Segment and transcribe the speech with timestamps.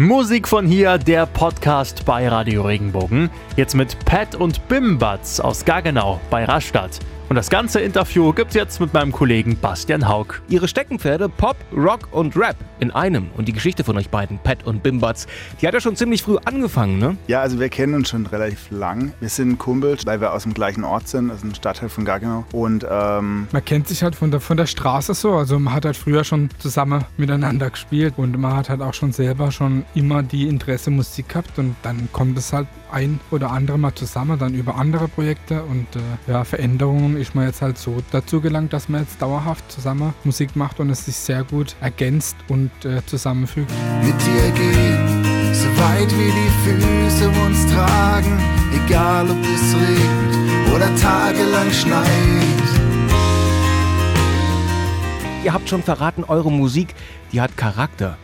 [0.00, 3.28] Musik von hier, der Podcast bei Radio Regenbogen.
[3.56, 7.00] Jetzt mit Pat und Bimbatz aus Gaggenau bei Rastatt.
[7.30, 10.42] Und das ganze Interview gibt's jetzt mit meinem Kollegen Bastian Haug.
[10.48, 13.30] Ihre Steckenpferde Pop, Rock und Rap in einem.
[13.36, 15.28] Und die Geschichte von euch beiden, Pat und Bimbatz,
[15.60, 17.16] die hat ja schon ziemlich früh angefangen, ne?
[17.28, 19.12] Ja, also wir kennen uns schon relativ lang.
[19.20, 22.44] Wir sind Kumpels, weil wir aus dem gleichen Ort sind, also ein Stadtteil von Gaggenau.
[22.50, 25.34] Und ähm, man kennt sich halt von der, von der Straße so.
[25.34, 29.12] Also man hat halt früher schon zusammen miteinander gespielt und man hat halt auch schon
[29.12, 33.78] selber schon immer die Interesse Musik gehabt und dann kommt es halt ein oder andere
[33.78, 38.02] mal zusammen, dann über andere Projekte und äh, ja, Veränderungen ist man jetzt halt so
[38.10, 42.36] dazu gelangt, dass man jetzt dauerhaft zusammen Musik macht und es sich sehr gut ergänzt
[42.48, 43.70] und äh, zusammenfügt.
[44.02, 48.38] Mit dir gehen, so weit wie die Füße uns tragen,
[48.84, 52.06] egal ob es regnet oder tagelang schneit.
[55.42, 56.94] Ihr habt schon verraten, eure Musik,
[57.32, 58.18] die hat Charakter.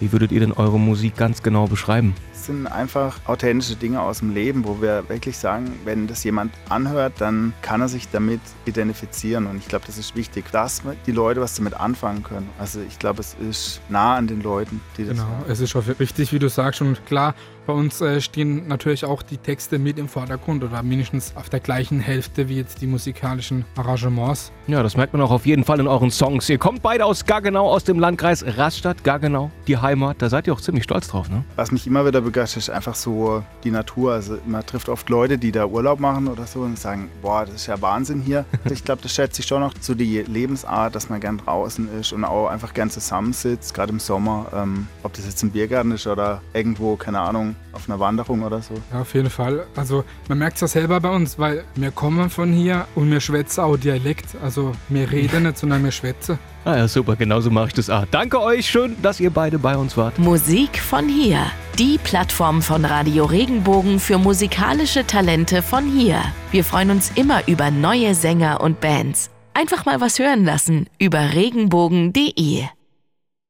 [0.00, 2.14] Wie würdet ihr denn eure Musik ganz genau beschreiben?
[2.32, 6.52] Es sind einfach authentische Dinge aus dem Leben, wo wir wirklich sagen, wenn das jemand
[6.68, 9.46] anhört, dann kann er sich damit identifizieren.
[9.46, 12.48] Und ich glaube, das ist wichtig, dass die Leute was damit anfangen können.
[12.58, 15.44] Also ich glaube, es ist nah an den Leuten, die das Genau, hören.
[15.50, 16.80] es ist schon richtig, wie du sagst.
[16.80, 17.34] Und klar,
[17.68, 21.60] bei uns äh, stehen natürlich auch die Texte mit im Vordergrund oder mindestens auf der
[21.60, 24.52] gleichen Hälfte wie jetzt die musikalischen Arrangements.
[24.68, 26.48] Ja, das merkt man auch auf jeden Fall in euren Songs.
[26.48, 30.16] Ihr kommt beide aus Gaggenau, aus dem Landkreis Rastatt, Gaggenau, die Heimat.
[30.22, 31.44] Da seid ihr auch ziemlich stolz drauf, ne?
[31.56, 34.14] Was mich immer wieder begeistert, ist einfach so die Natur.
[34.14, 37.56] Also man trifft oft Leute, die da Urlaub machen oder so und sagen, boah, das
[37.56, 38.46] ist ja Wahnsinn hier.
[38.70, 42.14] Ich glaube, das schätze ich schon noch so die Lebensart, dass man gern draußen ist
[42.14, 44.46] und auch einfach gern zusammensitzt, gerade im Sommer.
[44.54, 48.60] Ähm, ob das jetzt im Biergarten ist oder irgendwo, keine Ahnung, auf einer Wanderung oder
[48.60, 48.74] so.
[48.92, 49.66] Ja, auf jeden Fall.
[49.76, 53.20] Also man merkt es ja selber bei uns, weil wir kommen von hier und wir
[53.20, 54.36] schwätzen auch Dialekt.
[54.42, 56.38] Also wir reden nicht, sondern wir schwätzen.
[56.64, 58.04] Ah ja, super, genauso mache ich das auch.
[58.10, 60.18] Danke euch, schön, dass ihr beide bei uns wart.
[60.18, 61.46] Musik von hier.
[61.78, 66.20] Die Plattform von Radio Regenbogen für musikalische Talente von hier.
[66.50, 69.30] Wir freuen uns immer über neue Sänger und Bands.
[69.54, 72.64] Einfach mal was hören lassen über regenbogen.de.